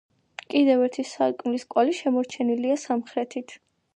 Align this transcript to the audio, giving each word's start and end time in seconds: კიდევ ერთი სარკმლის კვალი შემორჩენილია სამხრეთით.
კიდევ 0.53 0.79
ერთი 0.85 1.05
სარკმლის 1.09 1.67
კვალი 1.75 1.95
შემორჩენილია 1.99 2.81
სამხრეთით. 2.87 3.57